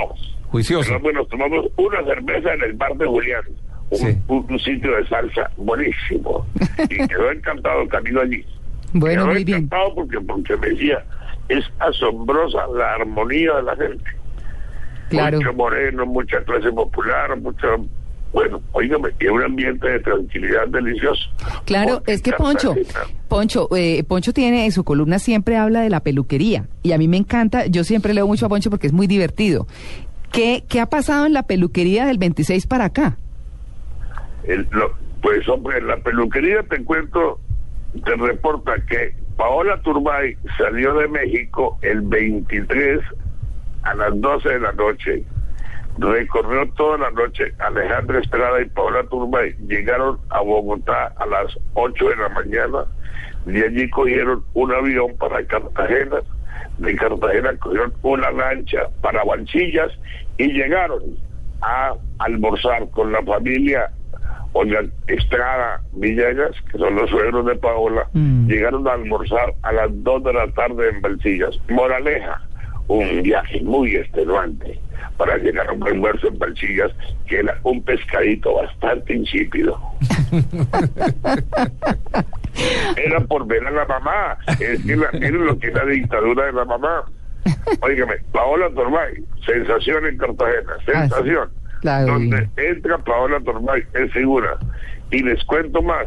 Juicioso. 0.49 0.88
Pero 0.88 1.00
bueno, 1.00 1.25
tomamos 1.26 1.66
una 1.76 2.02
cerveza 2.04 2.54
en 2.54 2.62
el 2.62 2.73
bar 2.75 2.94
de 2.97 3.06
Julián, 3.06 3.42
un, 3.90 3.99
Sí. 3.99 4.18
un- 4.28 4.59
sitio 4.59 4.97
de 4.97 5.06
salsa 5.09 5.50
buenísimo. 5.56 6.47
Y 6.90 6.97
quedó 7.09 7.30
encantado 7.30 7.87
camino 7.88 8.21
allí. 8.21 8.44
Bueno, 8.92 9.23
quedó 9.25 9.32
muy 9.35 9.44
bien. 9.44 9.59
encantado 9.64 9.94
porque, 9.94 10.21
porque 10.21 10.56
me 10.56 10.68
decía, 10.71 11.04
es 11.49 11.64
asombrosa 11.78 12.66
la 12.76 12.94
armonía 12.94 13.54
de 13.56 13.62
la 13.62 13.76
gente. 13.76 14.04
Claro. 15.09 15.38
Mucho 15.38 15.52
moreno, 15.54 16.06
mucha 16.06 16.42
clase 16.44 16.71
popular, 16.73 17.38
mucho... 17.40 17.66
Bueno, 18.32 18.62
oígame, 18.73 19.11
y 19.21 19.26
un 19.26 19.42
ambiente 19.42 19.87
de 19.87 20.00
tranquilidad 20.00 20.66
delicioso. 20.68 21.28
Claro, 21.66 21.97
Porque 21.97 22.12
es 22.14 22.23
que 22.23 22.32
Poncho, 22.32 22.75
Poncho, 23.28 23.68
eh, 23.76 24.02
Poncho 24.04 24.32
tiene 24.32 24.64
en 24.64 24.73
su 24.73 24.85
columna 24.85 25.18
siempre 25.18 25.59
habla 25.59 25.82
de 25.82 25.90
la 25.90 26.00
peluquería 26.00 26.64
y 26.82 26.92
a 26.92 26.99
mí 26.99 27.09
me 27.09 27.18
encanta, 27.18 27.66
yo 27.66 27.85
siempre 27.85 28.14
leo 28.14 28.26
mucho 28.26 28.47
a 28.47 28.49
Poncho 28.49 28.71
porque 28.71 28.87
es 28.87 28.94
muy 28.94 29.06
divertido. 29.06 29.66
¿Qué, 30.32 30.64
qué 30.66 30.80
ha 30.80 30.87
pasado 30.87 31.26
en 31.26 31.35
la 31.35 31.42
peluquería 31.42 32.06
del 32.06 32.16
26 32.16 32.66
para 32.66 32.87
acá? 32.87 33.18
El- 34.44 34.66
lo- 34.71 34.94
pues 35.21 35.47
hombre, 35.50 35.76
en 35.78 35.88
la 35.88 35.99
peluquería 35.99 36.62
te 36.62 36.82
cuento, 36.85 37.38
te 38.02 38.14
reporta 38.16 38.76
que 38.88 39.14
Paola 39.37 39.78
Turbay 39.82 40.38
salió 40.56 40.94
de 40.94 41.06
México 41.09 41.78
el 41.82 42.00
23 42.00 43.00
a 43.83 43.95
las 43.95 44.21
12 44.21 44.49
de 44.49 44.61
la 44.61 44.73
noche. 44.73 45.25
Recorrió 45.99 46.67
toda 46.73 46.97
la 46.99 47.11
noche 47.11 47.53
Alejandra 47.59 48.21
Estrada 48.21 48.61
y 48.62 48.65
Paola 48.67 49.03
Turbay. 49.11 49.55
Llegaron 49.69 50.19
a 50.31 50.41
Bogotá 50.41 51.12
a 51.17 51.27
las 51.27 51.57
8 51.75 52.09
de 52.09 52.17
la 52.17 52.29
mañana. 52.31 52.85
De 53.45 53.65
allí 53.67 53.91
cogieron 53.91 54.43
un 54.55 54.73
avión 54.73 55.17
para 55.19 55.45
Cartagena. 55.47 56.17
De 56.79 56.97
Cartagena 56.97 57.55
cogieron 57.59 57.93
una 58.03 58.31
lancha 58.31 58.89
para 59.03 59.23
Banchillas 59.25 59.91
y 60.39 60.53
llegaron 60.53 61.03
a 61.61 61.93
almorzar 62.21 62.89
con 62.91 63.12
la 63.12 63.23
familia 63.23 63.91
Olga 64.55 64.81
Estrada 65.07 65.81
Villegas, 65.93 66.53
que 66.71 66.79
son 66.79 66.95
los 66.95 67.09
suegros 67.11 67.45
de 67.47 67.55
Paola, 67.57 68.07
Mm. 68.15 68.49
llegaron 68.49 68.87
a 68.89 68.93
almorzar 68.93 69.55
a 69.62 69.73
las 69.73 69.89
2 70.03 70.25
de 70.25 70.33
la 70.33 70.47
tarde 70.53 70.89
en 70.91 71.01
Balsillas. 71.03 71.59
Moraleja, 71.69 72.41
un 72.89 73.23
viaje 73.23 73.61
muy 73.62 73.97
extenuante 73.97 74.79
para 75.17 75.37
llegar 75.39 75.69
a 75.69 75.73
un 75.73 75.87
almuerzo 75.87 76.29
en 76.29 76.39
Balsillas, 76.39 76.93
que 77.27 77.39
era 77.39 77.59
un 77.62 77.83
pescadito 77.83 78.55
bastante 78.55 79.15
insípido. 79.15 79.79
era 82.97 83.21
por 83.21 83.47
ver 83.47 83.67
a 83.67 83.71
la 83.71 83.85
mamá, 83.85 84.37
es 84.59 84.85
que 84.85 84.97
la, 84.97 85.09
era 85.12 85.39
lo 85.39 85.59
que 85.59 85.69
es 85.69 85.75
la 85.75 85.85
dictadura 85.85 86.47
de 86.47 86.53
la 86.53 86.65
mamá. 86.65 87.05
Óigame, 87.81 88.15
Paola 88.33 88.71
Torbay, 88.75 89.25
sensación 89.45 90.06
en 90.06 90.17
Cartagena, 90.17 90.73
sensación. 90.85 91.50
Claro, 91.80 92.13
donde 92.13 92.49
entra 92.56 92.99
Paola 92.99 93.41
Torbay, 93.41 93.83
es 93.95 94.13
figura. 94.13 94.56
Y 95.11 95.23
les 95.23 95.45
cuento 95.45 95.83
más, 95.83 96.06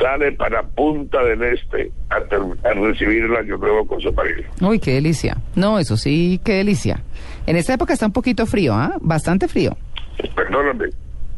sale 0.00 0.32
para 0.32 0.62
Punta 0.62 1.22
del 1.24 1.42
Este 1.42 1.90
a, 2.10 2.16
a 2.68 2.72
recibir 2.74 3.24
el 3.24 3.36
año 3.36 3.56
nuevo 3.58 3.86
con 3.86 4.00
su 4.00 4.12
marido. 4.12 4.42
Uy, 4.60 4.78
qué 4.78 4.94
delicia. 4.94 5.36
No, 5.54 5.78
eso 5.78 5.96
sí, 5.96 6.40
qué 6.44 6.54
delicia. 6.54 7.02
En 7.46 7.56
esta 7.56 7.74
época 7.74 7.92
está 7.92 8.06
un 8.06 8.12
poquito 8.12 8.46
frío, 8.46 8.74
¿ah? 8.74 8.94
Bastante 9.00 9.48
frío. 9.48 9.76
Perdóname, 10.36 10.86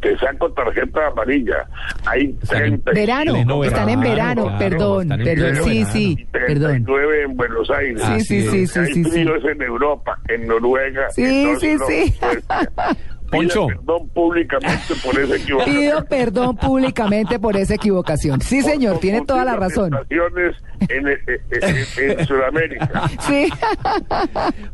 te 0.01 0.19
saco 0.19 0.51
tarjeta 0.53 1.07
amarilla. 1.07 1.67
Hay 2.07 2.37
Están 2.43 2.65
en 2.65 2.83
30 2.83 2.91
Verano, 2.93 3.33
pleno 3.33 3.65
están 3.65 3.89
en 3.89 4.01
verano, 4.01 4.17
verano, 4.45 4.45
claro, 4.45 4.59
perdón, 4.59 5.03
están 5.03 5.21
en 5.21 5.25
perdón, 5.27 5.51
pleno 5.51 5.65
sí, 5.65 5.71
verano. 5.79 5.93
sí, 5.93 6.27
perdón. 6.31 6.71
39 6.85 7.23
en 7.23 7.37
Buenos 7.37 7.71
Aires. 7.71 8.03
Sí, 8.03 8.21
sí, 8.21 8.49
sí, 8.49 8.67
sí, 8.67 8.79
Hay 8.79 8.87
sí, 8.87 9.05
sí. 9.05 9.11
fríos 9.11 9.45
en 9.45 9.63
Europa, 9.63 10.19
en 10.29 10.47
Noruega. 10.47 11.11
Sí, 11.11 11.23
en 11.25 11.61
sí, 11.61 11.77
sí. 11.89 12.15
Poncho. 13.31 13.67
Pida 13.67 13.77
Perdón 13.79 14.09
públicamente 14.11 14.95
por 15.05 15.19
esa 15.19 15.37
equivocación. 15.37 15.75
Pido 15.77 16.05
perdón 16.05 16.57
públicamente 16.57 17.39
por 17.39 17.57
esa 17.57 17.75
equivocación. 17.75 18.41
Sí, 18.41 18.63
señor, 18.63 18.99
tiene 19.01 19.23
toda 19.23 19.45
la 19.45 19.57
razón. 19.57 19.91
manifestaciones 19.91 20.57
En, 20.89 21.09
en, 21.09 22.11
en- 22.11 22.21
en 22.21 22.27
Sudamérica. 22.27 23.11
Sí. 23.21 23.49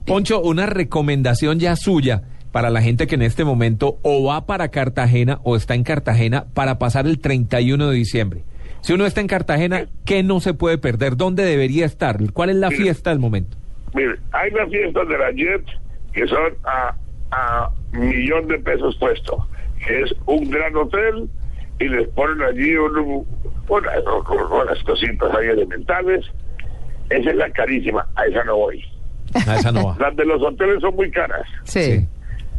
Poncho, 0.06 0.40
una 0.42 0.66
recomendación 0.66 1.58
ya 1.58 1.76
suya 1.76 2.22
para 2.52 2.70
la 2.70 2.82
gente 2.82 3.06
que 3.06 3.14
en 3.14 3.22
este 3.22 3.44
momento 3.44 3.98
o 4.02 4.24
va 4.24 4.46
para 4.46 4.68
Cartagena 4.70 5.38
o 5.44 5.56
está 5.56 5.74
en 5.74 5.84
Cartagena 5.84 6.46
para 6.52 6.78
pasar 6.78 7.06
el 7.06 7.20
31 7.20 7.88
de 7.90 7.96
diciembre. 7.96 8.42
Si 8.80 8.92
uno 8.92 9.06
está 9.06 9.20
en 9.20 9.26
Cartagena, 9.28 9.86
¿qué 10.04 10.22
no 10.22 10.40
se 10.40 10.54
puede 10.54 10.78
perder? 10.78 11.16
¿Dónde 11.16 11.44
debería 11.44 11.86
estar? 11.86 12.16
¿Cuál 12.32 12.50
es 12.50 12.56
la 12.56 12.70
Mire. 12.70 12.82
fiesta 12.82 13.10
del 13.10 13.18
momento? 13.18 13.56
Mire, 13.94 14.16
hay 14.32 14.50
una 14.52 14.66
fiesta 14.66 15.04
de 15.04 15.18
la 15.18 15.32
JET 15.32 15.64
que 16.12 16.26
son 16.26 16.52
a, 16.64 16.94
a 17.32 17.70
millón 17.92 18.48
de 18.48 18.58
pesos 18.58 18.96
puesto, 18.98 19.46
que 19.86 20.02
es 20.02 20.14
un 20.26 20.50
gran 20.50 20.74
hotel 20.76 21.28
y 21.78 21.88
les 21.88 22.08
ponen 22.08 22.42
allí 22.42 22.74
un- 22.76 23.26
una- 23.68 23.90
unas 24.64 24.82
cositas 24.84 25.34
ahí 25.34 25.48
elementales. 25.48 26.26
Esa 27.08 27.30
es 27.30 27.36
la 27.36 27.50
carísima, 27.50 28.06
a 28.16 28.26
esa 28.26 28.44
no 28.44 28.56
voy. 28.56 28.84
A 29.46 29.56
esa 29.56 29.72
no 29.72 29.86
va. 29.86 29.96
Las 29.98 30.14
de 30.16 30.24
los 30.26 30.42
hoteles 30.42 30.80
son 30.80 30.94
muy 30.96 31.10
caras, 31.10 31.46
Sí. 31.64 32.06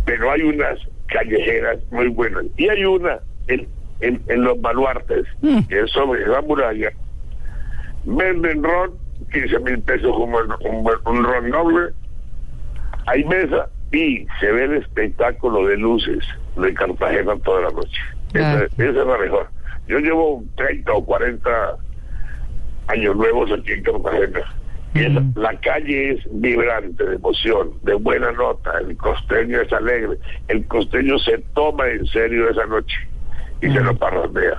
Pero 0.06 0.32
hay 0.32 0.42
unas 0.42 0.80
callejeras 1.08 1.78
muy 1.92 2.08
buenas. 2.08 2.44
Y 2.58 2.68
hay 2.68 2.84
una 2.86 3.20
en, 3.48 3.68
en, 4.00 4.22
en 4.28 4.44
los 4.44 4.60
baluartes, 4.60 5.26
Mm. 5.42 5.60
que 5.70 5.82
es 5.82 5.92
sobre 5.92 6.26
la 6.28 6.42
muralla. 6.42 6.90
Venden 8.04 8.64
ron, 8.64 8.92
15 9.32 9.60
mil 9.60 9.80
pesos 9.82 10.12
un, 10.18 10.34
un, 10.34 10.90
un 11.06 11.24
ron 11.24 11.50
noble. 11.50 11.94
Hay 13.06 13.24
mesa 13.26 13.70
y 13.92 14.26
se 14.40 14.52
ve 14.52 14.64
el 14.66 14.74
espectáculo 14.76 15.68
de 15.68 15.78
luces 15.78 16.24
de 16.56 16.74
Cartagena 16.74 17.36
toda 17.44 17.62
la 17.62 17.72
noche. 17.72 18.02
Esa, 18.34 18.64
esa 18.64 18.84
es 18.84 18.96
la 18.96 19.18
mejor. 19.18 19.50
Yo 19.88 20.00
llevo 20.00 20.44
30 20.56 20.92
o 20.94 21.06
40 21.06 21.78
años 22.88 23.16
nuevos 23.16 23.52
aquí 23.52 23.74
en 23.74 23.84
Cartagena. 23.84 24.56
Y 24.94 25.40
la 25.40 25.58
calle 25.62 26.12
es 26.12 26.20
vibrante 26.32 27.06
de 27.06 27.16
emoción, 27.16 27.72
de 27.84 27.94
buena 27.94 28.32
nota. 28.34 28.78
El 28.80 28.98
costeño 28.98 29.62
es 29.62 29.72
alegre. 29.72 30.18
El 30.50 30.66
costeño 30.68 31.18
se 31.20 31.38
toma 31.54 31.88
en 31.88 32.06
serio 32.08 32.50
esa 32.50 32.66
noche 32.66 32.98
y 33.62 33.72
se 33.72 33.80
lo 33.80 33.96
parrandea. 33.96 34.58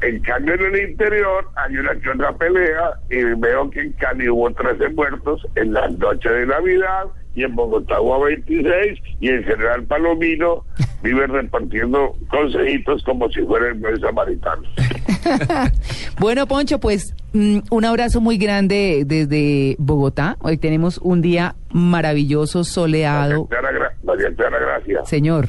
En 0.00 0.20
cambio, 0.20 0.54
en 0.54 0.74
el 0.74 0.90
interior 0.90 1.48
hay 1.54 1.76
una 1.76 1.94
que 1.94 2.10
otra 2.10 2.32
pelea 2.32 2.94
y 3.10 3.22
veo 3.22 3.70
que 3.70 3.80
en 3.80 3.92
Cali 3.92 4.28
hubo 4.28 4.50
13 4.50 4.88
muertos 4.90 5.46
en 5.54 5.74
las 5.74 5.92
noches 5.98 6.32
de 6.32 6.46
Navidad 6.46 7.04
y 7.34 7.44
en 7.44 7.54
Bogotá 7.54 8.00
hubo 8.00 8.20
26 8.24 8.98
y 9.20 9.28
en 9.28 9.42
General 9.44 9.82
Palomino 9.84 10.64
vive 11.02 11.26
repartiendo 11.26 12.14
consejitos 12.28 13.02
como 13.04 13.28
si 13.30 13.40
fuera 13.42 13.68
el 13.68 13.74
buen 13.74 13.98
samaritano. 14.00 14.62
Bueno, 16.18 16.46
Poncho, 16.46 16.78
pues 16.78 17.14
mm, 17.32 17.58
un 17.70 17.84
abrazo 17.84 18.20
muy 18.20 18.36
grande 18.38 19.04
desde 19.06 19.76
Bogotá. 19.78 20.36
Hoy 20.40 20.56
tenemos 20.58 20.98
un 20.98 21.22
día 21.22 21.54
maravilloso, 21.72 22.64
soleado. 22.64 23.46
María 23.50 23.60
Clara, 23.60 23.78
Gra- 23.78 23.96
María 24.04 24.34
Clara, 24.36 24.58
gracias. 24.60 25.08
Señor. 25.08 25.48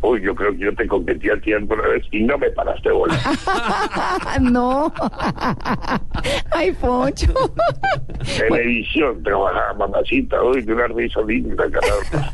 Uy, 0.00 0.22
yo 0.22 0.34
creo 0.34 0.52
que 0.52 0.58
yo 0.58 0.74
te 0.74 0.86
competí 0.86 1.28
a 1.28 1.40
tiempo 1.40 1.74
una 1.74 1.88
vez 1.88 2.04
y 2.12 2.22
no 2.22 2.38
me 2.38 2.50
paraste 2.50 2.90
bola. 2.90 3.18
no. 4.40 4.92
Ay, 6.52 6.72
Poncho. 6.72 7.32
Televisión, 8.36 9.22
trabajaba 9.22 9.74
mamacita, 9.74 10.42
uy, 10.42 10.62
de 10.62 10.72
una 10.72 10.86
risa 10.88 11.20
linda, 11.22 11.64
caramba. 11.70 12.32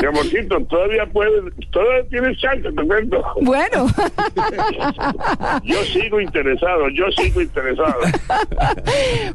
Mi 0.00 0.06
amorcito, 0.06 0.60
todavía 0.64 1.06
puedes, 1.06 1.44
todavía 1.70 2.08
tienes 2.08 2.38
chance, 2.38 2.70
te 2.72 2.86
cuento. 2.86 3.22
bueno. 3.42 3.86
Yo 5.64 5.82
sigo 5.84 6.20
interesado, 6.20 6.88
yo 6.90 7.04
sigo 7.12 7.40
interesado. 7.40 7.94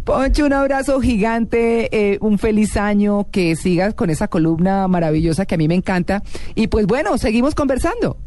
Poncho, 0.04 0.46
un 0.46 0.54
abrazo 0.54 1.00
gigante, 1.02 1.90
eh, 1.92 2.18
un 2.22 2.38
feliz 2.38 2.78
año, 2.78 3.28
que 3.32 3.56
sigas 3.56 3.94
con 3.94 4.10
esa 4.10 4.28
columna 4.28 4.88
maravillosa 4.88 5.46
que 5.46 5.56
a 5.56 5.58
mí 5.58 5.68
me 5.68 5.76
encanta. 5.76 6.24
Y 6.56 6.68
pues 6.68 6.86
bueno, 6.88 7.18
seguimos 7.18 7.56
conversando. 7.62 8.18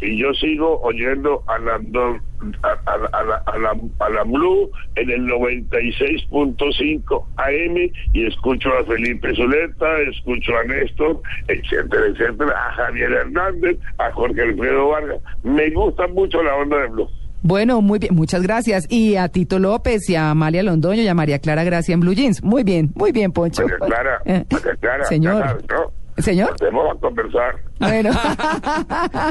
y 0.00 0.18
yo 0.20 0.34
sigo 0.34 0.80
oyendo 0.82 1.42
a 1.46 1.58
la, 1.58 1.74
a, 1.76 2.68
a- 2.68 3.18
a 3.18 3.22
la, 3.24 3.36
a 3.46 3.58
la, 3.58 3.70
a 4.00 4.08
la 4.10 4.22
Blue 4.24 4.70
en 4.96 5.10
el 5.10 5.22
96.5 5.26 7.24
AM 7.36 7.76
y 8.12 8.26
escucho 8.26 8.68
a 8.78 8.84
Felipe 8.84 9.34
Zuleta, 9.34 9.86
escucho 10.10 10.52
a 10.56 10.64
Néstor, 10.64 11.20
etcétera, 11.48 12.02
etcétera, 12.12 12.52
a 12.68 12.72
Javier 12.74 13.12
Hernández, 13.12 13.78
a 13.98 14.10
Jorge 14.12 14.42
Alfredo 14.42 14.88
Vargas. 14.88 15.20
Me 15.42 15.70
gusta 15.70 16.06
mucho 16.08 16.42
la 16.42 16.54
onda 16.56 16.78
de 16.82 16.88
Blue. 16.88 17.08
Bueno, 17.42 17.82
muy 17.82 17.98
bien, 17.98 18.14
muchas 18.14 18.42
gracias. 18.42 18.86
Y 18.90 19.16
a 19.16 19.28
Tito 19.28 19.58
López 19.58 20.08
y 20.08 20.14
a 20.14 20.30
Amalia 20.30 20.62
Londoño 20.62 21.02
y 21.02 21.08
a 21.08 21.14
María 21.14 21.38
Clara 21.38 21.62
Gracia 21.64 21.92
en 21.94 22.00
Blue 22.00 22.14
Jeans. 22.14 22.42
Muy 22.42 22.62
bien, 22.64 22.90
muy 22.94 23.12
bien, 23.12 23.32
Poncho. 23.32 23.62
María 23.62 23.78
Clara, 23.86 24.18
Eh, 24.24 24.44
María 24.50 24.76
Clara, 24.80 25.04
Señor. 25.04 25.42
sabes, 25.46 25.64
¿no? 25.70 26.03
Señor. 26.18 26.54
Vamos 26.60 26.96
a 26.96 27.00
conversar. 27.00 27.56
Bueno. 27.80 28.10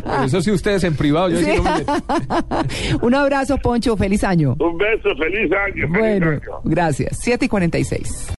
Pero 0.04 0.24
eso 0.26 0.42
sí 0.42 0.52
ustedes 0.52 0.84
en 0.84 0.96
privado, 0.96 1.30
yo 1.30 1.38
sí 1.38 1.46
Sí. 1.46 1.52
no 1.58 1.64
me 1.64 1.78
meto. 1.80 1.94
Un 3.02 3.16
abrazo, 3.16 3.58
Poncho. 3.58 3.96
Feliz 3.98 4.24
año. 4.24 4.56
Un 4.60 4.78
beso, 4.78 5.10
feliz 5.18 5.52
año, 5.52 5.88
feliz 5.88 5.98
Bueno, 5.98 6.30
año. 6.32 6.42
gracias. 6.64 7.18
7 7.22 7.46
y 7.46 7.48
46. 7.50 8.28